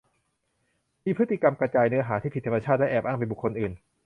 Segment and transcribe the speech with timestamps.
[1.05, 3.73] มีพฤติกรรมกระจายเนื้อหาที่ผิดธรรมชาติและแอบอ้างเป็นบุคคลอื่น